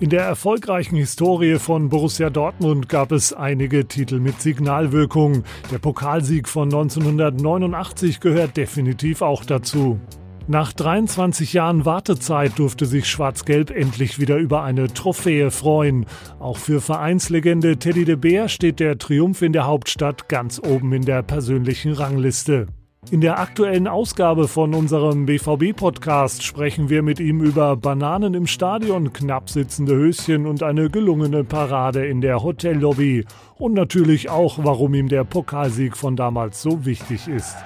[0.00, 5.42] In der erfolgreichen Historie von Borussia Dortmund gab es einige Titel mit Signalwirkung.
[5.72, 9.98] Der Pokalsieg von 1989 gehört definitiv auch dazu.
[10.46, 16.06] Nach 23 Jahren Wartezeit durfte sich Schwarz-Gelb endlich wieder über eine Trophäe freuen.
[16.38, 21.02] Auch für Vereinslegende Teddy de Beer steht der Triumph in der Hauptstadt ganz oben in
[21.02, 22.68] der persönlichen Rangliste.
[23.10, 29.14] In der aktuellen Ausgabe von unserem BVB-Podcast sprechen wir mit ihm über Bananen im Stadion,
[29.14, 33.24] knapp sitzende Höschen und eine gelungene Parade in der Hotellobby.
[33.56, 37.56] Und natürlich auch, warum ihm der Pokalsieg von damals so wichtig ist.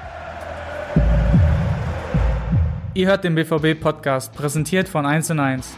[2.95, 5.77] Ihr hört den BVB-Podcast, präsentiert von 1 und 1.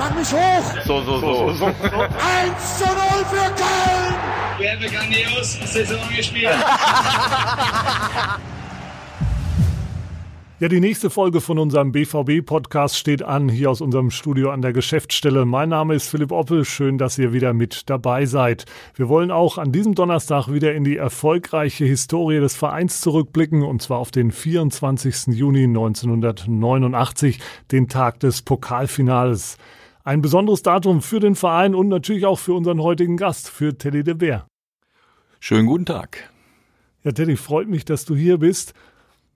[0.00, 0.82] Mach mich hoch!
[0.86, 1.46] So, so, so.
[1.46, 2.94] 1 zu 0
[3.28, 4.14] für Köln!
[4.58, 6.48] Wir haben grandios Saison gespielt.
[10.58, 14.74] Ja, die nächste Folge von unserem BVB-Podcast steht an, hier aus unserem Studio an der
[14.74, 15.46] Geschäftsstelle.
[15.46, 16.66] Mein Name ist Philipp Oppel.
[16.66, 18.64] Schön, dass ihr wieder mit dabei seid.
[18.94, 23.80] Wir wollen auch an diesem Donnerstag wieder in die erfolgreiche Historie des Vereins zurückblicken, und
[23.80, 25.28] zwar auf den 24.
[25.28, 27.38] Juni 1989,
[27.70, 29.56] den Tag des Pokalfinales.
[30.02, 34.02] Ein besonderes Datum für den Verein und natürlich auch für unseren heutigen Gast, für Teddy
[34.02, 34.46] de Beer.
[35.40, 36.30] Schönen guten Tag.
[37.04, 38.72] Ja, Teddy, freut mich, dass du hier bist.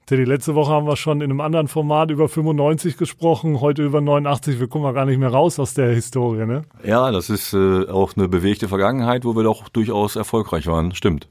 [0.06, 4.00] Teddy, letzte Woche haben wir schon in einem anderen Format über 95 gesprochen, heute über
[4.00, 4.58] 89.
[4.58, 6.62] Wir kommen ja gar nicht mehr raus aus der Historie, ne?
[6.82, 10.94] Ja, das ist äh, auch eine bewegte Vergangenheit, wo wir doch durchaus erfolgreich waren.
[10.94, 11.28] Stimmt.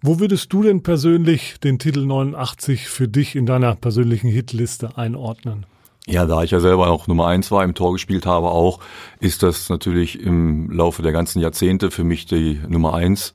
[0.00, 5.66] Wo würdest du denn persönlich den Titel 89 für dich in deiner persönlichen Hitliste einordnen?
[6.10, 8.80] Ja, da ich ja selber auch Nummer eins war, im Tor gespielt habe auch,
[9.20, 13.34] ist das natürlich im Laufe der ganzen Jahrzehnte für mich die Nummer eins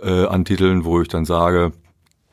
[0.00, 1.72] äh, an Titeln, wo ich dann sage,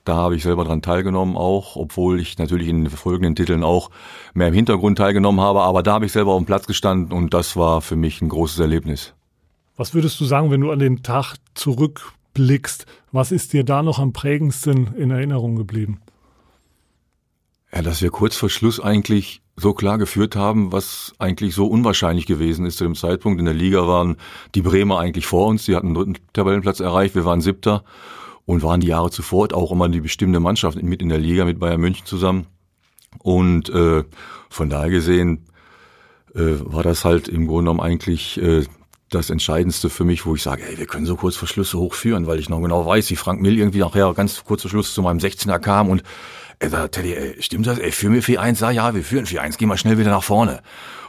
[0.06, 3.90] da habe ich selber dran teilgenommen auch, obwohl ich natürlich in den folgenden Titeln auch
[4.36, 5.62] mehr im Hintergrund teilgenommen habe.
[5.62, 8.30] Aber da habe ich selber auf dem Platz gestanden und das war für mich ein
[8.30, 9.16] großes Erlebnis.
[9.76, 12.86] Was würdest du sagen, wenn du an den Tag zurückblickst?
[13.12, 16.00] Was ist dir da noch am prägendsten in Erinnerung geblieben?
[17.74, 22.26] Ja, dass wir kurz vor Schluss eigentlich so klar geführt haben, was eigentlich so unwahrscheinlich
[22.26, 23.40] gewesen ist zu dem Zeitpunkt.
[23.40, 24.18] In der Liga waren
[24.56, 27.84] die Bremer eigentlich vor uns, die hatten den dritten Tabellenplatz erreicht, wir waren siebter
[28.46, 31.60] und waren die Jahre zuvor auch immer die bestimmte Mannschaft mit in der Liga mit
[31.60, 32.48] Bayern München zusammen.
[33.20, 34.04] Und äh,
[34.50, 35.46] von daher gesehen
[36.34, 38.64] äh, war das halt im Grunde genommen eigentlich äh,
[39.10, 41.80] das Entscheidendste für mich, wo ich sage, ey, wir können so kurz vor Schluss so
[41.80, 44.94] hochführen, weil ich noch genau weiß, wie Frank Mill irgendwie nachher ganz kurz vor Schluss
[44.94, 46.04] zu meinem 16er kam und
[46.60, 47.80] er sagt, Teddy, ey, stimmt das?
[47.80, 48.62] Ey, führen wir 4-1?
[48.62, 50.62] Ja, ja, wir führen 4-1, gehen wir schnell wieder nach vorne.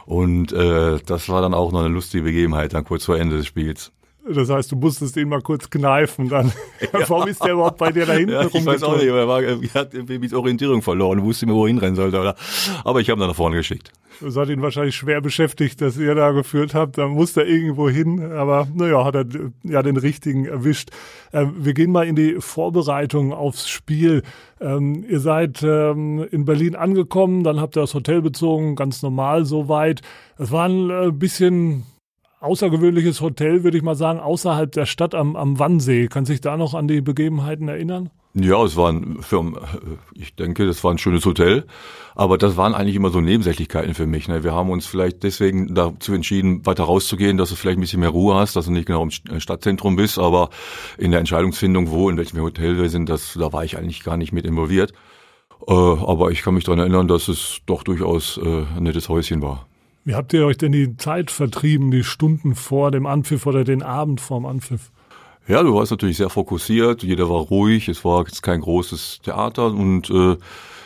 [0.05, 3.47] Und äh, das war dann auch noch eine lustige Begebenheit, dann kurz vor Ende des
[3.47, 3.91] Spiels.
[4.27, 6.51] Das heißt, du musstest ihn mal kurz kneifen dann.
[6.93, 7.09] Ja.
[7.09, 9.27] Warum ist der überhaupt bei dir da hinten ja, Ich weiß auch nicht, aber er,
[9.27, 12.19] war, er hat irgendwie die Orientierung verloren, wusste mir, wo er hinrennen sollte.
[12.19, 12.35] Oder?
[12.83, 13.91] Aber ich habe ihn nach vorne geschickt.
[14.21, 16.97] Das hat ihn wahrscheinlich schwer beschäftigt, dass ihr da geführt habt.
[16.97, 19.25] Da musste er irgendwo hin, aber naja, hat er
[19.63, 20.89] ja den richtigen erwischt.
[21.33, 24.23] Ähm, wir gehen mal in die Vorbereitung aufs Spiel.
[24.61, 29.45] Ähm, ihr seid ähm, in Berlin angekommen, dann habt ihr das Hotel bezogen, ganz normal
[29.45, 30.01] soweit.
[30.37, 31.83] Es war ein äh, bisschen
[32.39, 36.07] außergewöhnliches Hotel, würde ich mal sagen, außerhalb der Stadt am, am Wannsee.
[36.07, 38.09] Kann sich da noch an die Begebenheiten erinnern?
[38.37, 39.53] Ja, es war ein, für,
[40.13, 41.65] ich denke, das war ein schönes Hotel,
[42.15, 44.27] aber das waren eigentlich immer so Nebensächlichkeiten für mich.
[44.27, 44.43] Ne?
[44.43, 48.09] Wir haben uns vielleicht deswegen dazu entschieden, weiter rauszugehen, dass du vielleicht ein bisschen mehr
[48.09, 50.49] Ruhe hast, dass du nicht genau im Stadtzentrum bist, aber
[50.97, 54.17] in der Entscheidungsfindung, wo, in welchem Hotel wir sind, das, da war ich eigentlich gar
[54.17, 54.91] nicht mit involviert.
[55.65, 59.41] Äh, aber ich kann mich daran erinnern, dass es doch durchaus äh, ein nettes Häuschen
[59.41, 59.65] war.
[60.07, 63.81] Wie habt ihr euch denn die Zeit vertrieben, die Stunden vor dem Anpfiff oder den
[63.81, 64.91] Abend vorm Anpfiff?
[65.47, 69.65] Ja, du warst natürlich sehr fokussiert, jeder war ruhig, es war jetzt kein großes Theater.
[69.65, 70.37] Und äh,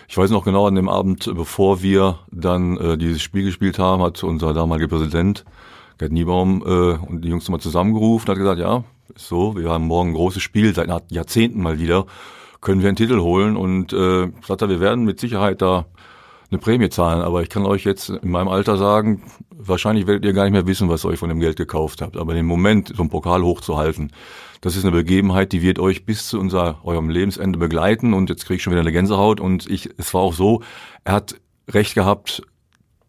[0.07, 4.01] ich weiß noch genau, an dem Abend, bevor wir dann äh, dieses Spiel gespielt haben,
[4.03, 5.43] hat unser damaliger Präsident,
[5.97, 9.69] Gerd Niebaum, äh, und die Jungs nochmal zusammengerufen und hat gesagt, ja, ist so, wir
[9.69, 12.05] haben morgen ein großes Spiel, seit Jahrzehnten mal wieder,
[12.61, 13.57] können wir einen Titel holen.
[13.57, 15.87] Und äh, sagt wir werden mit Sicherheit da
[16.51, 17.21] eine Prämie zahlen.
[17.21, 20.67] Aber ich kann euch jetzt in meinem Alter sagen, wahrscheinlich werdet ihr gar nicht mehr
[20.67, 22.17] wissen, was ihr euch von dem Geld gekauft habt.
[22.17, 24.11] Aber den Moment, so einen Pokal hochzuhalten,
[24.61, 28.13] das ist eine Begebenheit, die wird euch bis zu unser, eurem Lebensende begleiten.
[28.13, 29.39] Und jetzt kriege ich schon wieder eine Gänsehaut.
[29.39, 30.61] Und ich, es war auch so,
[31.03, 31.35] er hat
[31.69, 32.41] recht gehabt,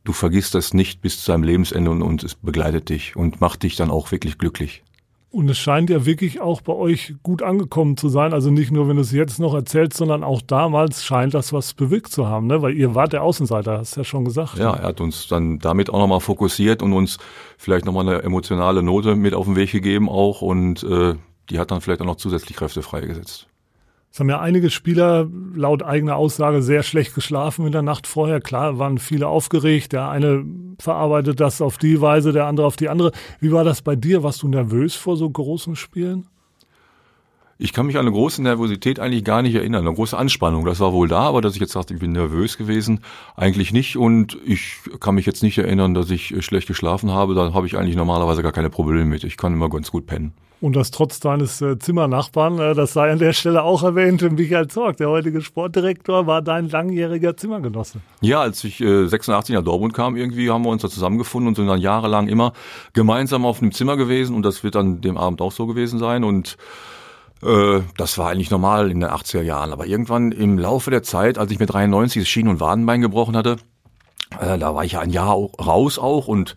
[0.04, 3.62] du vergisst das nicht bis zu deinem Lebensende und, und es begleitet dich und macht
[3.62, 4.82] dich dann auch wirklich glücklich.
[5.32, 8.32] Und es scheint ja wirklich auch bei euch gut angekommen zu sein.
[8.32, 11.72] Also nicht nur, wenn du es jetzt noch erzählst, sondern auch damals scheint das was
[11.72, 12.62] bewirkt zu haben, ne?
[12.62, 14.58] Weil ihr wart der Außenseiter, hast du ja schon gesagt.
[14.58, 17.18] Ja, er hat uns dann damit auch nochmal fokussiert und uns
[17.58, 21.14] vielleicht nochmal eine emotionale Note mit auf den Weg gegeben auch und äh,
[21.48, 23.49] die hat dann vielleicht auch noch zusätzlich Kräfte freigesetzt.
[24.12, 28.40] Es haben ja einige Spieler laut eigener Aussage sehr schlecht geschlafen in der Nacht vorher.
[28.40, 29.92] Klar, waren viele aufgeregt.
[29.92, 30.44] Der eine
[30.80, 33.12] verarbeitet das auf die Weise, der andere auf die andere.
[33.38, 34.24] Wie war das bei dir?
[34.24, 36.26] Warst du nervös vor so großen Spielen?
[37.62, 39.86] Ich kann mich an eine große Nervosität eigentlich gar nicht erinnern.
[39.86, 42.56] Eine große Anspannung, das war wohl da, aber dass ich jetzt sagte, ich bin nervös
[42.56, 43.00] gewesen,
[43.36, 43.96] eigentlich nicht.
[43.96, 47.34] Und ich kann mich jetzt nicht erinnern, dass ich schlecht geschlafen habe.
[47.34, 49.24] Da habe ich eigentlich normalerweise gar keine Probleme mit.
[49.24, 50.32] Ich kann immer ganz gut pennen.
[50.60, 54.68] Und das trotz deines äh, Zimmernachbarn, äh, das sei an der Stelle auch erwähnt, Michael
[54.68, 58.00] Zorg, der heutige Sportdirektor, war dein langjähriger Zimmergenosse.
[58.20, 61.54] Ja, als ich äh, 86 nach Dortmund kam, irgendwie haben wir uns da zusammengefunden und
[61.54, 62.52] sind dann jahrelang immer
[62.92, 66.24] gemeinsam auf einem Zimmer gewesen und das wird dann dem Abend auch so gewesen sein
[66.24, 66.58] und
[67.42, 69.72] äh, das war eigentlich normal in den 80er Jahren.
[69.72, 73.34] Aber irgendwann im Laufe der Zeit, als ich mit 93 das Schienen- und Wadenbein gebrochen
[73.34, 73.56] hatte,
[74.38, 76.54] äh, da war ich ja ein Jahr raus auch und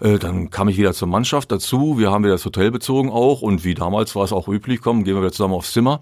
[0.00, 1.98] äh, dann kam ich wieder zur Mannschaft dazu.
[1.98, 5.04] Wir haben wieder das Hotel bezogen auch und wie damals war es auch üblich, kommen,
[5.04, 6.00] gehen wir wieder zusammen aufs Zimmer.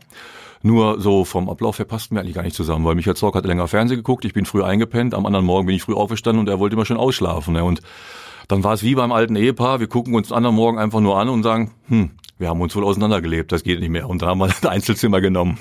[0.62, 3.46] Nur so vom Ablauf her passten wir eigentlich gar nicht zusammen, weil Michael Zorc hat
[3.46, 6.48] länger Fernsehen geguckt, ich bin früh eingepennt, am anderen Morgen bin ich früh aufgestanden und
[6.48, 7.54] er wollte immer schön ausschlafen.
[7.54, 7.62] Ne?
[7.62, 7.82] Und
[8.48, 11.18] dann war es wie beim alten Ehepaar, wir gucken uns den anderen Morgen einfach nur
[11.18, 14.08] an und sagen, hm, wir haben uns wohl auseinandergelebt, das geht nicht mehr.
[14.08, 15.58] Und dann haben wir ein Einzelzimmer genommen.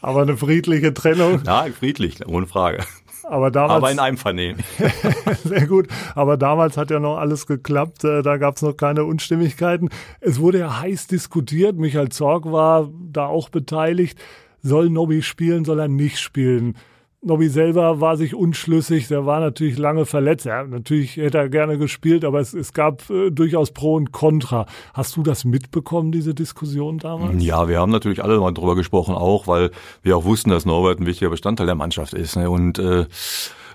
[0.00, 1.42] Aber eine friedliche Trennung.
[1.44, 2.84] Ja, friedlich, ohne Frage.
[3.28, 3.76] Aber damals.
[3.76, 4.62] Aber in Einvernehmen.
[5.44, 5.88] Sehr gut.
[6.14, 8.04] Aber damals hat ja noch alles geklappt.
[8.04, 9.90] Äh, da gab es noch keine Unstimmigkeiten.
[10.20, 11.76] Es wurde ja heiß diskutiert.
[11.76, 14.18] Michael Zorg war da auch beteiligt.
[14.62, 16.76] Soll Nobby spielen, soll er nicht spielen?
[17.20, 20.46] Nobby selber war sich unschlüssig, der war natürlich lange verletzt.
[20.46, 24.66] Ja, natürlich hätte er gerne gespielt, aber es, es gab äh, durchaus Pro und Contra.
[24.94, 27.42] Hast du das mitbekommen, diese Diskussion damals?
[27.42, 29.72] Ja, wir haben natürlich alle mal drüber gesprochen, auch weil
[30.02, 32.36] wir auch wussten, dass Norbert ein wichtiger Bestandteil der Mannschaft ist.
[32.36, 32.48] Ne?
[32.48, 33.06] Und äh,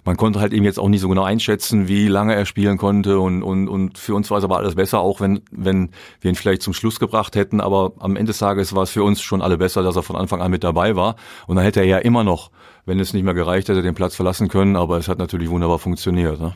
[0.06, 3.20] man konnte halt eben jetzt auch nicht so genau einschätzen, wie lange er spielen konnte
[3.20, 5.90] und, und, und für uns war es aber alles besser, auch wenn, wenn
[6.22, 9.04] wir ihn vielleicht zum Schluss gebracht hätten, aber am Ende des Tages war es für
[9.04, 11.16] uns schon alle besser, dass er von Anfang an mit dabei war
[11.48, 12.52] und dann hätte er ja immer noch,
[12.86, 15.80] wenn es nicht mehr gereicht hätte, den Platz verlassen können, aber es hat natürlich wunderbar
[15.80, 16.40] funktioniert.
[16.40, 16.54] Ne?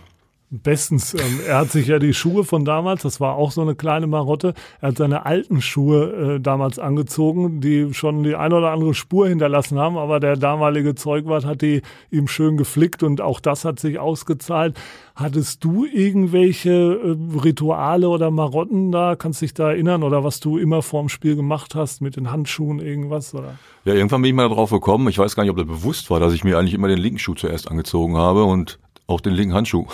[0.50, 1.14] Bestens.
[1.14, 4.08] Ähm, er hat sich ja die Schuhe von damals, das war auch so eine kleine
[4.08, 8.94] Marotte, er hat seine alten Schuhe äh, damals angezogen, die schon die eine oder andere
[8.94, 13.66] Spur hinterlassen haben, aber der damalige Zeugwart hat die ihm schön geflickt und auch das
[13.66, 14.80] hat sich ausgezahlt.
[15.16, 19.18] Hattest du irgendwelche äh, Rituale oder Marotten da?
[19.18, 22.80] Kannst dich da erinnern oder was du immer vorm Spiel gemacht hast mit den Handschuhen
[22.80, 23.56] irgendwas oder?
[23.84, 25.10] Ja, irgendwann bin ich mal darauf gekommen.
[25.10, 27.20] Ich weiß gar nicht, ob das bewusst war, dass ich mir eigentlich immer den linken
[27.20, 29.88] Schuh zuerst angezogen habe und auch den linken Handschuh.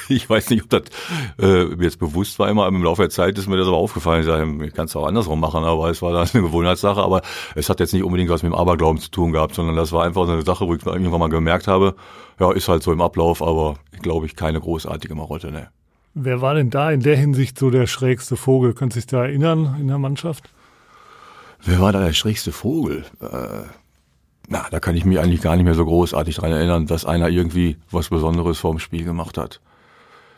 [0.08, 0.82] Ich weiß nicht, ob das
[1.40, 4.20] äh, jetzt bewusst war immer, im Laufe der Zeit ist mir das aber aufgefallen.
[4.20, 7.00] Ich sage, ich kann es auch andersrum machen, aber es war dann eine Gewohnheitssache.
[7.00, 7.22] Aber
[7.54, 10.04] es hat jetzt nicht unbedingt was mit dem Aberglauben zu tun gehabt, sondern das war
[10.04, 11.94] einfach so eine Sache, wo ich irgendwann mal gemerkt habe,
[12.38, 15.68] ja, ist halt so im Ablauf, aber glaube ich keine großartige Marotte, ne.
[16.14, 18.74] Wer war denn da in der Hinsicht so der schrägste Vogel?
[18.74, 20.50] Kannst du dich da erinnern in der Mannschaft?
[21.64, 23.04] Wer war da der schrägste Vogel?
[23.20, 23.62] Äh,
[24.48, 27.28] na, da kann ich mich eigentlich gar nicht mehr so großartig dran erinnern, dass einer
[27.28, 29.60] irgendwie was Besonderes vorm Spiel gemacht hat.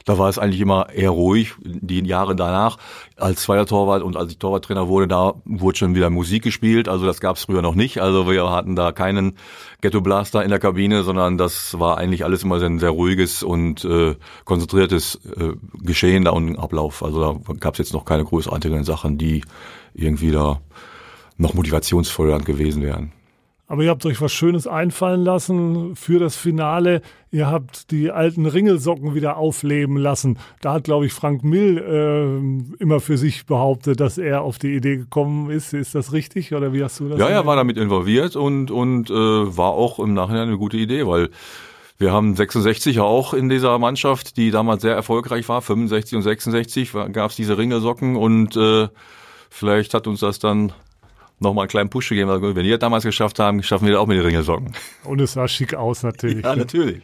[0.05, 1.55] Da war es eigentlich immer eher ruhig.
[1.63, 2.77] Die Jahre danach,
[3.17, 6.89] als zweiter Torwart und als ich Torwarttrainer wurde, da wurde schon wieder Musik gespielt.
[6.89, 8.03] Also das gab es früher noch nicht.
[8.03, 9.37] Also wir hatten da keinen
[9.81, 13.85] Ghetto Blaster in der Kabine, sondern das war eigentlich alles immer ein sehr ruhiges und
[13.87, 17.03] äh, konzentriertes äh, Geschehen da und Ablauf.
[17.03, 19.43] Also da gab es jetzt noch keine großartigen Sachen, die
[19.95, 20.61] irgendwie da
[21.39, 23.13] noch motivationsfördernd gewesen wären.
[23.67, 27.01] Aber ihr habt euch was Schönes einfallen lassen für das Finale.
[27.31, 30.39] Ihr habt die alten Ringelsocken wieder aufleben lassen.
[30.61, 34.75] Da hat, glaube ich, Frank Mill äh, immer für sich behauptet, dass er auf die
[34.75, 35.73] Idee gekommen ist.
[35.73, 37.19] Ist das richtig oder wie hast du das?
[37.19, 41.07] Ja, er war damit involviert und, und äh, war auch im Nachhinein eine gute Idee,
[41.07, 41.31] weil
[41.97, 46.93] wir haben 66 auch in dieser Mannschaft, die damals sehr erfolgreich war, 65 und 66
[47.13, 48.89] gab es diese Ringelsocken und äh,
[49.49, 50.73] vielleicht hat uns das dann
[51.45, 52.31] nochmal einen kleinen Push gegeben.
[52.31, 54.73] Wenn die das damals geschafft haben, schaffen wir das auch mit den Ringelsocken.
[55.05, 56.45] Und es sah schick aus natürlich.
[56.45, 57.03] ja, natürlich.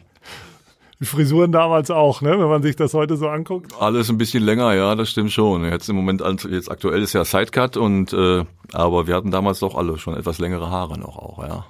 [0.99, 2.29] Die Frisuren damals auch, ne?
[2.31, 3.73] wenn man sich das heute so anguckt.
[3.79, 5.65] Alles ein bisschen länger, ja, das stimmt schon.
[5.65, 9.73] Jetzt im Moment, jetzt aktuell ist ja Sidecut und äh, aber wir hatten damals doch
[9.73, 11.65] alle schon etwas längere Haare noch auch, ja.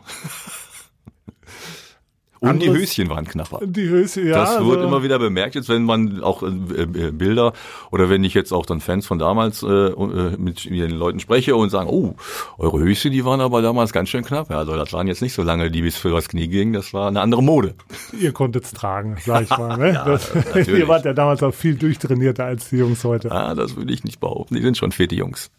[2.42, 3.60] Und Anderes, die Höschen waren knapper.
[3.64, 4.38] Die Höschen, ja.
[4.38, 7.54] Das wird also, immer wieder bemerkt, jetzt wenn man auch äh, äh, Bilder
[7.92, 11.56] oder wenn ich jetzt auch dann Fans von damals äh, äh, mit den Leuten spreche
[11.56, 12.16] und sagen, oh,
[12.58, 14.50] eure Höschen, die waren aber damals ganz schön knapp.
[14.50, 16.96] Ja, also das waren jetzt nicht so lange, die bis für das Knie gingen, das
[16.96, 17.76] war eine andere Mode.
[18.20, 19.78] Ihr konntet es tragen, sag ich mal.
[19.78, 19.94] Ne?
[19.94, 20.32] ja, das,
[20.68, 23.28] ihr wart ja damals auch viel durchtrainierter als die Jungs heute.
[23.28, 24.56] Ja, das würde ich nicht behaupten.
[24.56, 25.52] Die sind schon fette Jungs.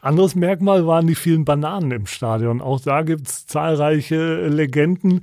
[0.00, 2.60] Anderes Merkmal waren die vielen Bananen im Stadion.
[2.60, 5.22] Auch da gibt es zahlreiche Legenden.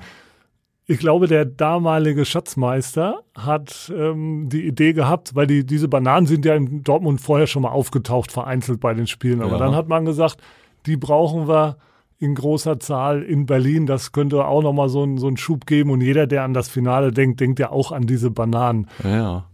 [0.87, 6.45] Ich glaube, der damalige Schatzmeister hat ähm, die Idee gehabt, weil die, diese Bananen sind
[6.45, 9.41] ja in Dortmund vorher schon mal aufgetaucht, vereinzelt bei den Spielen.
[9.41, 9.57] Aber ja.
[9.57, 10.37] dann hat man gesagt,
[10.85, 11.77] die brauchen wir
[12.19, 13.87] in großer Zahl in Berlin.
[13.87, 15.89] Das könnte auch nochmal so, ein, so einen Schub geben.
[15.89, 18.87] Und jeder, der an das Finale denkt, denkt ja auch an diese Bananen.
[19.03, 19.45] Ja.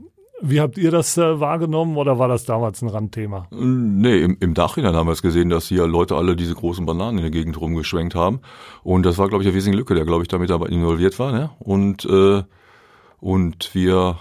[0.44, 3.48] Wie habt ihr das äh, wahrgenommen oder war das damals ein Randthema?
[3.52, 7.20] Nee, im, im Nachhinein haben wir es gesehen, dass hier Leute alle diese großen Bananen
[7.20, 8.40] in der Gegend rumgeschwenkt haben.
[8.84, 11.32] Und das war, glaube ich, der wesentliche Lücke, der, glaube ich, damit involviert war.
[11.32, 11.52] Ne?
[11.60, 12.44] Und, äh,
[13.20, 14.18] und wir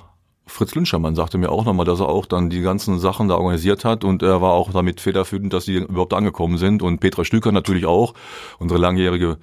[0.50, 3.84] Fritz Lünschermann sagte mir auch nochmal, dass er auch dann die ganzen Sachen da organisiert
[3.84, 7.52] hat und er war auch damit federführend, dass die überhaupt angekommen sind und Petra Stüker
[7.52, 8.14] natürlich auch,
[8.58, 9.38] unsere langjährige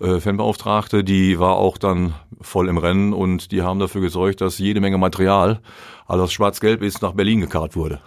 [0.00, 4.58] äh, Fanbeauftragte, die war auch dann voll im Rennen und die haben dafür gesorgt, dass
[4.58, 5.60] jede Menge Material,
[6.06, 8.00] also das schwarz-gelb ist, nach Berlin gekarrt wurde.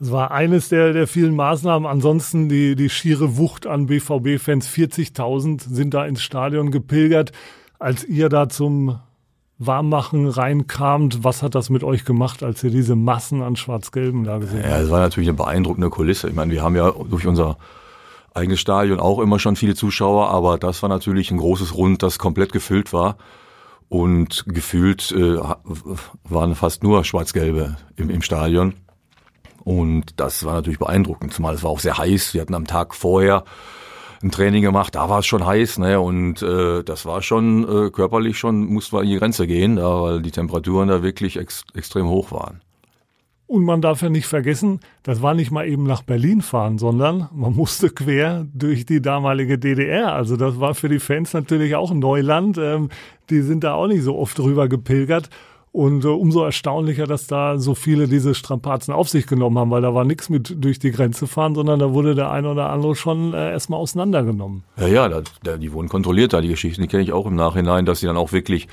[0.00, 1.88] Es war eines der, der vielen Maßnahmen.
[1.88, 4.68] Ansonsten die, die schiere Wucht an BVB-Fans.
[4.68, 7.30] 40.000 sind da ins Stadion gepilgert.
[7.78, 8.98] Als ihr da zum
[9.66, 11.24] Warmmachen reinkamt.
[11.24, 14.70] Was hat das mit euch gemacht, als ihr diese Massen an Schwarz-Gelben da gesehen habt?
[14.70, 16.28] Ja, es war natürlich eine beeindruckende Kulisse.
[16.28, 17.58] Ich meine, wir haben ja durch unser
[18.34, 22.18] eigenes Stadion auch immer schon viele Zuschauer, aber das war natürlich ein großes Rund, das
[22.18, 23.16] komplett gefüllt war.
[23.88, 25.38] Und gefühlt äh,
[26.24, 28.74] waren fast nur Schwarz-Gelbe im, im Stadion.
[29.64, 32.34] Und das war natürlich beeindruckend, zumal es war auch sehr heiß.
[32.34, 33.44] Wir hatten am Tag vorher
[34.22, 36.00] ein Training gemacht, da war es schon heiß, ne?
[36.00, 40.02] Und äh, das war schon äh, körperlich schon, musste man in die Grenze gehen, da,
[40.02, 42.60] weil die Temperaturen da wirklich ex extrem hoch waren.
[43.52, 47.28] Und man darf ja nicht vergessen, das war nicht mal eben nach Berlin fahren, sondern
[47.34, 50.14] man musste quer durch die damalige DDR.
[50.14, 52.56] Also das war für die Fans natürlich auch Neuland.
[52.56, 52.88] Ähm,
[53.28, 55.28] die sind da auch nicht so oft drüber gepilgert.
[55.70, 59.82] Und äh, umso erstaunlicher, dass da so viele diese Strapazen auf sich genommen haben, weil
[59.82, 62.96] da war nichts mit durch die Grenze fahren, sondern da wurde der eine oder andere
[62.96, 64.64] schon äh, erstmal auseinandergenommen.
[64.78, 65.10] Ja, ja,
[65.58, 68.16] die wurden kontrolliert da, die Geschichten, die kenne ich auch im Nachhinein, dass sie dann
[68.16, 68.68] auch wirklich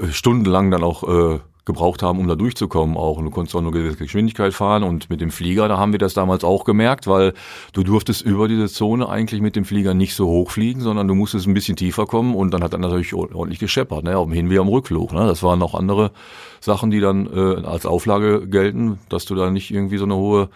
[0.00, 3.16] äh, stundenlang dann auch äh, gebraucht haben, um da durchzukommen auch.
[3.18, 5.98] Und du konntest auch nur gewisse Geschwindigkeit fahren und mit dem Flieger, da haben wir
[5.98, 7.32] das damals auch gemerkt, weil
[7.72, 11.14] du durftest über diese Zone eigentlich mit dem Flieger nicht so hoch fliegen, sondern du
[11.14, 14.32] musstest ein bisschen tiefer kommen und dann hat er natürlich ordentlich gescheppert, ne, auf dem
[14.32, 15.12] Hin- wie am Rückflug.
[15.12, 15.26] Ne.
[15.26, 16.12] Das waren noch andere
[16.60, 20.48] Sachen, die dann äh, als Auflage gelten, dass du da nicht irgendwie so eine hohe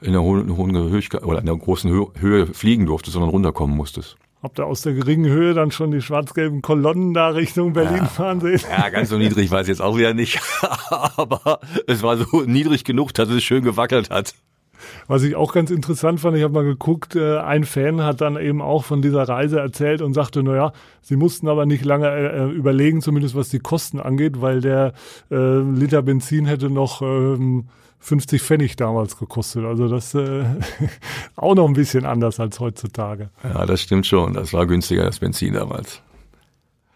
[0.00, 4.18] in einer hohen, hohen Höhe oder in einer großen Höhe fliegen durftest, sondern runterkommen musstest.
[4.42, 8.04] Habt ihr aus der geringen Höhe dann schon die schwarz-gelben Kolonnen da Richtung Berlin ja.
[8.04, 8.60] fahren sehen?
[8.70, 10.40] Ja, ganz so niedrig war es jetzt auch wieder nicht.
[10.90, 14.34] Aber es war so niedrig genug, dass es schön gewackelt hat.
[15.06, 18.36] Was ich auch ganz interessant fand, ich habe mal geguckt, äh, ein Fan hat dann
[18.36, 22.44] eben auch von dieser Reise erzählt und sagte, naja, sie mussten aber nicht lange äh,
[22.44, 24.92] äh, überlegen, zumindest was die Kosten angeht, weil der
[25.30, 27.68] äh, Liter Benzin hätte noch ähm,
[28.06, 29.64] 50 Pfennig damals gekostet.
[29.64, 30.44] Also das äh,
[31.36, 33.30] auch noch ein bisschen anders als heutzutage.
[33.42, 34.34] Ja, das stimmt schon.
[34.34, 36.02] Das war günstiger als Benzin damals.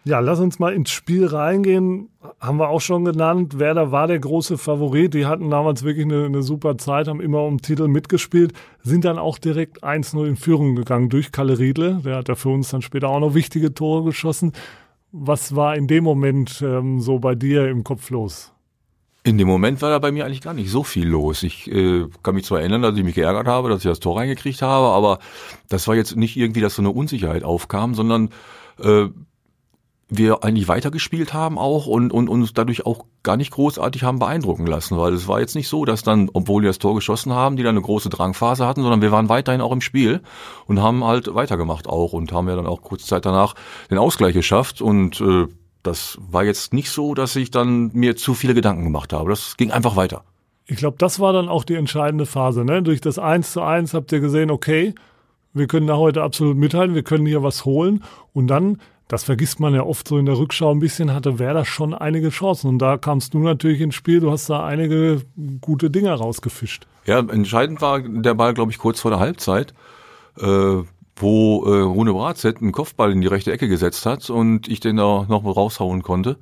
[0.05, 2.09] Ja, lass uns mal ins Spiel reingehen.
[2.39, 3.59] Haben wir auch schon genannt.
[3.59, 5.13] Werder war der große Favorit.
[5.13, 9.19] Die hatten damals wirklich eine, eine super Zeit, haben immer um Titel mitgespielt, sind dann
[9.19, 12.01] auch direkt 1-0 in Führung gegangen durch Kalle Riedle.
[12.05, 14.53] Der hat ja für uns dann später auch noch wichtige Tore geschossen.
[15.11, 18.53] Was war in dem Moment ähm, so bei dir im Kopf los?
[19.23, 21.43] In dem Moment war da bei mir eigentlich gar nicht so viel los.
[21.43, 24.17] Ich äh, kann mich zwar erinnern, dass ich mich geärgert habe, dass ich das Tor
[24.17, 25.19] reingekriegt habe, aber
[25.69, 28.29] das war jetzt nicht irgendwie, dass so eine Unsicherheit aufkam, sondern
[28.79, 29.09] äh,
[30.13, 34.67] wir eigentlich weitergespielt haben auch und, und uns dadurch auch gar nicht großartig haben beeindrucken
[34.67, 37.55] lassen, weil es war jetzt nicht so, dass dann, obwohl wir das Tor geschossen haben,
[37.55, 40.21] die dann eine große Drangphase hatten, sondern wir waren weiterhin auch im Spiel
[40.65, 43.55] und haben halt weitergemacht auch und haben ja dann auch kurze Zeit danach
[43.89, 45.47] den Ausgleich geschafft und äh,
[45.83, 49.29] das war jetzt nicht so, dass ich dann mir zu viele Gedanken gemacht habe.
[49.29, 50.23] Das ging einfach weiter.
[50.65, 52.63] Ich glaube, das war dann auch die entscheidende Phase.
[52.63, 52.83] Ne?
[52.83, 54.93] Durch das 1 zu 1 habt ihr gesehen, okay,
[55.53, 58.03] wir können da heute absolut mithalten, wir können hier was holen.
[58.31, 61.65] Und dann, das vergisst man ja oft so in der Rückschau ein bisschen, hatte Werder
[61.65, 62.69] schon einige Chancen.
[62.69, 65.23] Und da kamst du natürlich ins Spiel, du hast da einige
[65.59, 66.87] gute Dinge rausgefischt.
[67.05, 69.73] Ja, entscheidend war der Ball, glaube ich, kurz vor der Halbzeit.
[70.39, 70.83] Äh
[71.21, 74.97] wo äh, Rune Bratzett einen Kopfball in die rechte Ecke gesetzt hat und ich den
[74.97, 76.37] da noch raushauen konnte.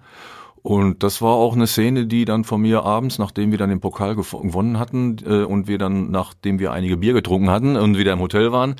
[0.62, 3.80] Und das war auch eine Szene, die dann von mir abends, nachdem wir dann den
[3.80, 8.14] Pokal gewonnen hatten äh, und wir dann, nachdem wir einige Bier getrunken hatten und wieder
[8.14, 8.76] im Hotel waren,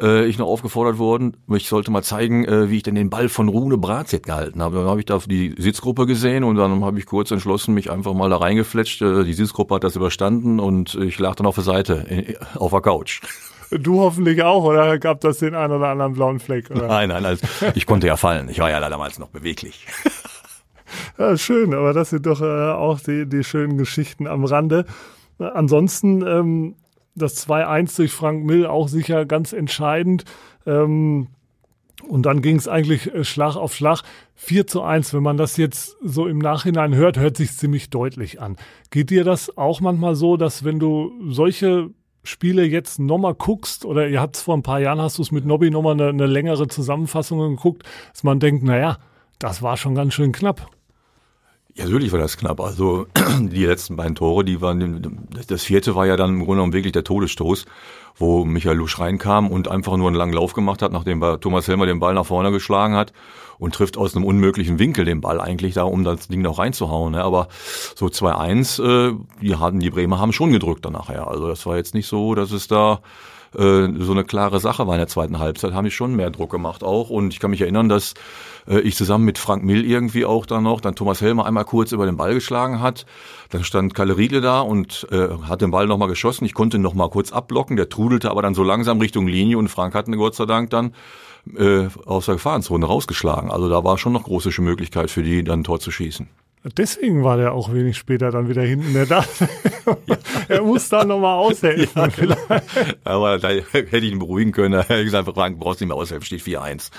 [0.00, 3.28] äh, ich noch aufgefordert worden, ich sollte mal zeigen, äh, wie ich denn den Ball
[3.28, 4.76] von Rune Bratzett gehalten habe.
[4.78, 8.14] Dann habe ich da die Sitzgruppe gesehen und dann habe ich kurz entschlossen, mich einfach
[8.14, 9.02] mal da reingefletscht.
[9.02, 12.72] Äh, die Sitzgruppe hat das überstanden und ich lag dann auf der Seite, äh, auf
[12.72, 13.20] der Couch.
[13.80, 16.70] Du hoffentlich auch, oder gab das den einen oder anderen blauen Fleck?
[16.70, 16.86] Oder?
[16.86, 18.48] Nein, nein, also ich konnte ja fallen.
[18.48, 19.86] Ich war ja damals noch beweglich.
[21.18, 24.84] Ja, schön, aber das sind doch äh, auch die, die schönen Geschichten am Rande.
[25.38, 26.74] Ansonsten ähm,
[27.14, 30.24] das 2-1 durch Frank Mill auch sicher ganz entscheidend.
[30.66, 31.28] Ähm,
[32.08, 34.02] und dann ging es eigentlich äh, Schlag auf Schlag.
[34.34, 38.40] 4 zu 1, wenn man das jetzt so im Nachhinein hört, hört sich ziemlich deutlich
[38.40, 38.56] an.
[38.90, 41.90] Geht dir das auch manchmal so, dass wenn du solche
[42.24, 45.32] Spiele jetzt nochmal guckst, oder ihr habt es vor ein paar Jahren, hast du es
[45.32, 48.98] mit Nobby nochmal eine, eine längere Zusammenfassung geguckt, dass man denkt, naja,
[49.38, 50.70] das war schon ganz schön knapp.
[51.74, 52.60] Ja, natürlich war das knapp.
[52.60, 53.06] Also
[53.40, 56.92] die letzten beiden Tore, die waren, das vierte war ja dann im Grunde genommen wirklich
[56.92, 57.64] der Todesstoß,
[58.16, 61.86] wo Michael Lusch reinkam und einfach nur einen langen Lauf gemacht hat, nachdem Thomas Helmer
[61.86, 63.12] den Ball nach vorne geschlagen hat
[63.58, 67.12] und trifft aus einem unmöglichen Winkel den Ball eigentlich da, um das Ding noch reinzuhauen.
[67.12, 67.22] Ne?
[67.22, 67.48] Aber
[67.94, 71.26] so 2-1, äh, die hatten, die Bremer haben schon gedrückt danach, ja.
[71.26, 73.00] Also das war jetzt nicht so, dass es da
[73.54, 76.50] äh, so eine klare Sache war in der zweiten Halbzeit, haben die schon mehr Druck
[76.50, 77.10] gemacht auch.
[77.10, 78.14] Und ich kann mich erinnern, dass
[78.66, 81.92] äh, ich zusammen mit Frank Mill irgendwie auch dann noch, dann Thomas Helmer einmal kurz
[81.92, 83.06] über den Ball geschlagen hat.
[83.50, 86.44] Dann stand Kalle Riedle da und äh, hat den Ball nochmal geschossen.
[86.44, 87.76] Ich konnte ihn nochmal kurz abblocken.
[87.76, 90.70] Der trudelte aber dann so langsam Richtung Linie und Frank hat ihn Gott sei Dank
[90.70, 90.94] dann
[91.56, 93.50] äh, aus der Gefahrenzone rausgeschlagen.
[93.50, 96.28] Also da war schon noch große Möglichkeit für die, dann ein Tor zu schießen.
[96.76, 98.92] Deswegen war der auch wenig später dann wieder hinten.
[98.92, 99.48] Der dachte,
[100.48, 101.88] er muss da nochmal aushelfen.
[101.96, 102.36] Ja, genau.
[103.02, 104.72] Aber da hätte ich ihn beruhigen können.
[104.72, 106.90] Da hätte ich gesagt, Frank, brauchst nicht mehr aushelfen, steht 4-1.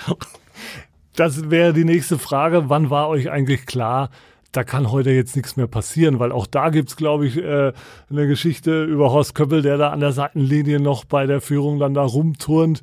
[1.16, 2.68] Das wäre die nächste Frage.
[2.68, 4.10] Wann war euch eigentlich klar,
[4.52, 6.18] da kann heute jetzt nichts mehr passieren?
[6.18, 7.72] Weil auch da gibt's, glaube ich, äh,
[8.10, 11.94] eine Geschichte über Horst Köppel, der da an der Seitenlinie noch bei der Führung dann
[11.94, 12.80] da rumturnt.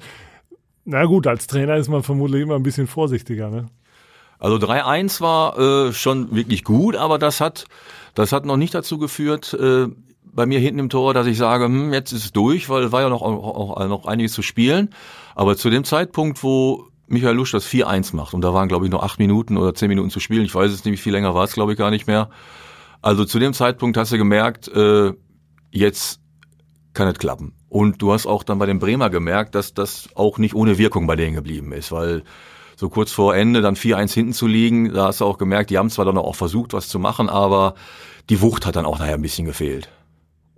[0.86, 3.68] Na gut, als Trainer ist man vermutlich immer ein bisschen vorsichtiger, ne?
[4.40, 7.66] Also 3-1 war äh, schon wirklich gut, aber das hat,
[8.16, 9.88] das hat noch nicht dazu geführt, äh,
[10.34, 13.02] bei mir hinten im Tor, dass ich sage, hm, jetzt ist es durch, weil war
[13.02, 14.90] ja noch, auch, auch noch einiges zu spielen.
[15.36, 18.92] Aber zu dem Zeitpunkt, wo Michael Lusch das 4-1 macht, und da waren, glaube ich,
[18.92, 21.44] noch acht Minuten oder zehn Minuten zu spielen, ich weiß es nicht, viel länger war
[21.44, 22.30] es, glaube ich, gar nicht mehr.
[23.02, 25.14] Also zu dem Zeitpunkt hast du gemerkt, äh,
[25.72, 26.22] jetzt
[26.94, 27.54] kann es klappen.
[27.70, 31.08] Und du hast auch dann bei den Bremer gemerkt, dass das auch nicht ohne Wirkung
[31.08, 32.24] bei denen geblieben ist, weil
[32.76, 35.78] so kurz vor Ende dann 4-1 hinten zu liegen, da hast du auch gemerkt, die
[35.78, 37.76] haben zwar dann auch versucht, was zu machen, aber
[38.30, 39.90] die Wucht hat dann auch nachher ein bisschen gefehlt.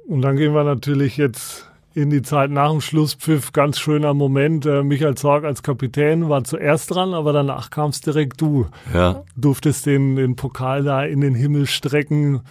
[0.07, 3.51] Und dann gehen wir natürlich jetzt in die Zeit nach dem Schlusspfiff.
[3.51, 4.65] Ganz schöner Moment.
[4.65, 8.67] Äh, Michael Zorg als Kapitän war zuerst dran, aber danach kamst direkt du.
[8.93, 9.23] Ja.
[9.35, 12.41] Durftest den, den Pokal da in den Himmel strecken.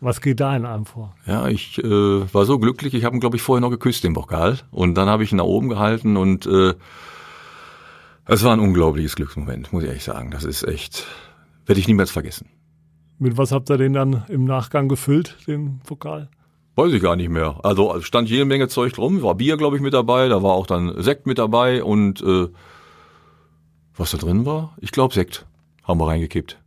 [0.00, 1.14] Was geht da in einem vor?
[1.26, 1.88] Ja, ich äh,
[2.34, 2.92] war so glücklich.
[2.92, 4.58] Ich habe ihn, glaube ich, vorher noch geküsst, den Pokal.
[4.70, 6.74] Und dann habe ich ihn nach oben gehalten und äh,
[8.26, 10.30] es war ein unglaubliches Glücksmoment, muss ich ehrlich sagen.
[10.30, 11.06] Das ist echt,
[11.66, 12.48] werde ich niemals vergessen.
[13.18, 16.28] Mit was habt ihr den dann im Nachgang gefüllt, den Pokal?
[16.76, 17.60] Weiß ich gar nicht mehr.
[17.62, 20.66] Also stand jede Menge Zeug drum, war Bier, glaube ich, mit dabei, da war auch
[20.66, 22.48] dann Sekt mit dabei und äh,
[23.96, 24.76] was da drin war?
[24.80, 25.46] Ich glaube Sekt
[25.84, 26.58] haben wir reingekippt.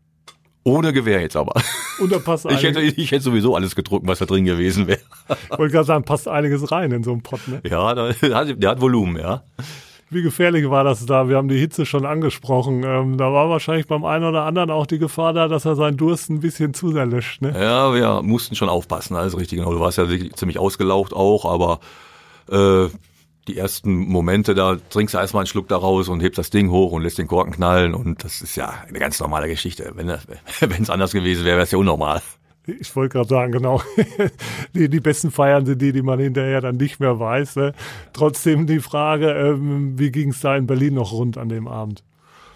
[0.64, 1.54] Ohne Gewehr jetzt aber.
[2.00, 5.00] Und da passt ich hätte, ich hätte sowieso alles gedruckt, was da drin gewesen wäre.
[5.50, 7.62] Ich wollte gerade sagen, passt einiges rein in so einen Pott, ne?
[7.64, 9.44] Ja, der hat, der hat Volumen, ja.
[10.10, 11.28] Wie gefährlich war das da?
[11.28, 12.84] Wir haben die Hitze schon angesprochen.
[12.86, 15.98] Ähm, da war wahrscheinlich beim einen oder anderen auch die Gefahr da, dass er seinen
[15.98, 17.42] Durst ein bisschen zu sehr löscht.
[17.42, 17.54] Ne?
[17.60, 19.74] Ja, wir mussten schon aufpassen, alles richtig genau.
[19.74, 21.82] Du warst ja ziemlich ausgelaucht auch, aber
[22.50, 22.90] äh,
[23.50, 26.94] die ersten Momente, da trinkst du erstmal einen Schluck daraus und hebst das Ding hoch
[26.94, 29.92] und lässt den Korken knallen und das ist ja eine ganz normale Geschichte.
[29.96, 32.22] Wenn es anders gewesen wäre, wäre es ja unnormal.
[32.68, 33.82] Ich wollte gerade sagen, genau.
[34.76, 37.56] Die, die besten Feiern sind die, die man hinterher dann nicht mehr weiß.
[37.56, 37.74] Ne?
[38.14, 42.04] Trotzdem die Frage, ähm, wie ging es da in Berlin noch rund an dem Abend?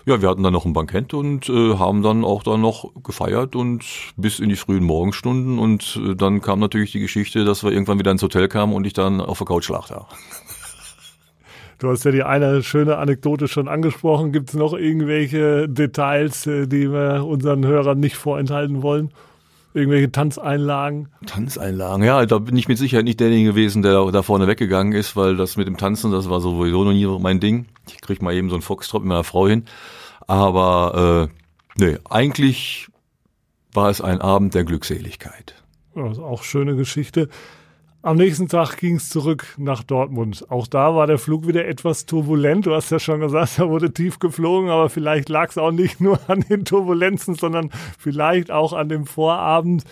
[0.05, 3.55] Ja, wir hatten dann noch ein Bankett und äh, haben dann auch dann noch gefeiert
[3.55, 3.85] und
[4.17, 7.99] bis in die frühen Morgenstunden und äh, dann kam natürlich die Geschichte, dass wir irgendwann
[7.99, 10.07] wieder ins Hotel kamen und ich dann auf der Couch lag da.
[11.77, 14.31] Du hast ja die eine schöne Anekdote schon angesprochen.
[14.31, 19.09] Gibt es noch irgendwelche Details, äh, die wir unseren Hörern nicht vorenthalten wollen?
[19.73, 21.09] Irgendwelche Tanzeinlagen?
[21.25, 25.15] Tanzeinlagen, ja, da bin ich mit Sicherheit nicht derjenige gewesen, der da vorne weggegangen ist,
[25.15, 27.67] weil das mit dem Tanzen, das war sowieso noch nie mein Ding.
[27.87, 29.65] Ich krieg mal eben so einen Foxtrot mit meiner Frau hin.
[30.27, 31.29] Aber
[31.77, 32.87] äh, nee, eigentlich
[33.73, 35.55] war es ein Abend der Glückseligkeit.
[35.95, 37.29] Ja, das ist auch schöne Geschichte.
[38.03, 40.49] Am nächsten Tag ging es zurück nach Dortmund.
[40.49, 42.65] Auch da war der Flug wieder etwas turbulent.
[42.65, 46.01] Du hast ja schon gesagt, er wurde tief geflogen, aber vielleicht lag es auch nicht
[46.01, 49.83] nur an den Turbulenzen, sondern vielleicht auch an dem Vorabend.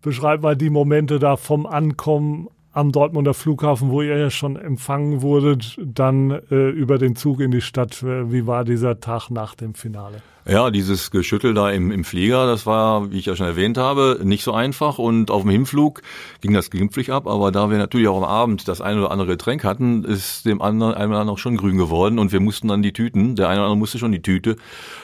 [0.00, 5.22] Beschreib mal die Momente da vom Ankommen am Dortmunder Flughafen, wo ihr ja schon empfangen
[5.22, 8.02] wurdet, dann äh, über den Zug in die Stadt.
[8.02, 10.22] Wie war dieser Tag nach dem Finale?
[10.48, 14.20] Ja, dieses Geschüttel da im, im Flieger, das war, wie ich ja schon erwähnt habe,
[14.22, 14.98] nicht so einfach.
[14.98, 16.00] Und auf dem Hinflug
[16.40, 17.26] ging das glimpflich ab.
[17.26, 20.62] Aber da wir natürlich auch am Abend das eine oder andere Getränk hatten, ist dem
[20.62, 22.18] anderen einem auch schon grün geworden.
[22.18, 24.56] Und wir mussten dann die Tüten, der eine oder andere musste schon die Tüte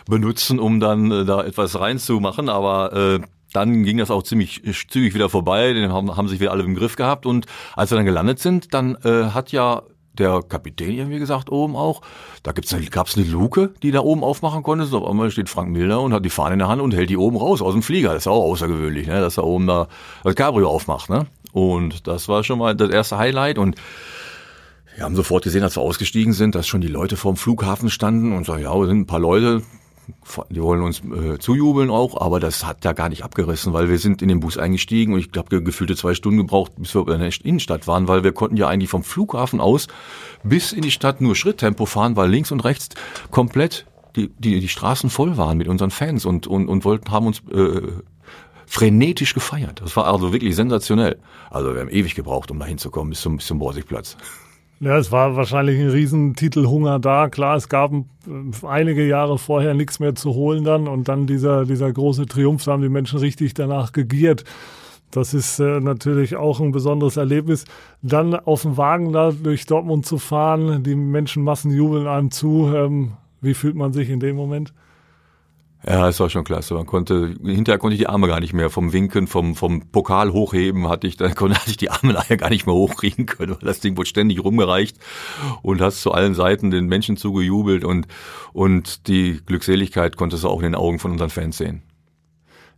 [0.09, 2.49] benutzen, um dann äh, da etwas reinzumachen.
[2.49, 3.21] Aber äh,
[3.53, 5.73] dann ging das auch ziemlich zügig wieder vorbei.
[5.73, 7.27] Den haben, haben sich wieder alle im Griff gehabt.
[7.27, 9.83] Und als wir dann gelandet sind, dann äh, hat ja
[10.19, 12.03] der Kapitän irgendwie gesagt, oben auch.
[12.43, 14.85] Da gibt's eine, gab's eine Luke, die da oben aufmachen konnte.
[14.97, 17.17] Auf einmal steht Frank Milner und hat die Fahne in der Hand und hält die
[17.17, 18.15] oben raus aus dem Flieger.
[18.15, 19.21] Das ist auch außergewöhnlich, ne?
[19.21, 19.89] dass er oben da
[20.25, 21.11] das Cabrio aufmacht.
[21.11, 21.27] Ne?
[21.53, 23.59] Und das war schon mal das erste Highlight.
[23.59, 23.77] Und
[24.95, 28.33] wir haben sofort gesehen, als wir ausgestiegen sind, dass schon die Leute vorm Flughafen standen
[28.33, 29.63] und sagen, ja, wir sind ein paar Leute,
[30.51, 33.99] die wollen uns äh, zujubeln auch, aber das hat ja gar nicht abgerissen, weil wir
[33.99, 37.21] sind in den Bus eingestiegen und ich glaube, gefühlte zwei Stunden gebraucht, bis wir in
[37.21, 39.89] der Innenstadt waren, weil wir konnten ja eigentlich vom Flughafen aus
[40.43, 42.91] bis in die Stadt nur Schritttempo fahren, weil links und rechts
[43.31, 47.27] komplett die, die, die Straßen voll waren mit unseren Fans und, und, und wollten, haben
[47.27, 47.83] uns äh,
[48.67, 49.81] frenetisch gefeiert.
[49.83, 51.19] Das war also wirklich sensationell.
[51.51, 54.17] Also wir haben ewig gebraucht, um da hinzukommen bis zum, bis zum Borsigplatz.
[54.79, 57.29] Ja, es war wahrscheinlich ein Riesentitel Hunger da.
[57.31, 61.65] Klar, es gab äh, einige Jahre vorher nichts mehr zu holen dann und dann dieser,
[61.65, 64.45] dieser große Triumph, da haben die Menschen richtig danach gegiert.
[65.11, 67.65] Das ist äh, natürlich auch ein besonderes Erlebnis.
[68.03, 72.71] Dann auf dem Wagen da durch Dortmund zu fahren, die Menschenmassen jubeln einem zu.
[72.75, 74.75] Ähm, wie fühlt man sich in dem Moment?
[75.89, 76.75] Ja, es war schon klasse.
[76.75, 80.33] Man konnte, hinterher konnte ich die Arme gar nicht mehr vom Winken, vom, vom Pokal
[80.33, 83.53] hochheben, hatte ich, dann konnte hatte ich die Arme nachher gar nicht mehr hochkriegen können,
[83.53, 84.97] weil das Ding wurde ständig rumgereicht
[85.63, 88.09] und hast zu allen Seiten den Menschen zugejubelt und,
[88.53, 91.83] und die Glückseligkeit konntest du auch in den Augen von unseren Fans sehen.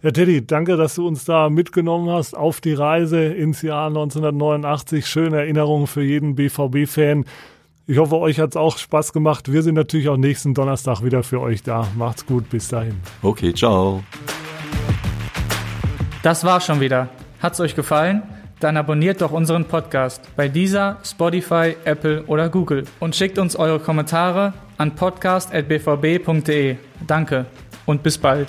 [0.03, 5.07] Ja, Teddy, danke, dass du uns da mitgenommen hast auf die Reise ins Jahr 1989.
[5.07, 7.25] Schöne Erinnerungen für jeden BVB-Fan.
[7.91, 9.51] Ich hoffe, euch hat es auch Spaß gemacht.
[9.51, 11.89] Wir sind natürlich auch nächsten Donnerstag wieder für euch da.
[11.97, 13.01] Macht's gut, bis dahin.
[13.23, 14.05] Okay, ciao.
[16.23, 17.09] Das war schon wieder.
[17.41, 18.23] Hat's euch gefallen?
[18.61, 23.81] Dann abonniert doch unseren Podcast bei dieser, Spotify, Apple oder Google und schickt uns eure
[23.81, 26.77] Kommentare an podcast.bvb.de.
[27.07, 27.47] Danke
[27.87, 28.49] und bis bald.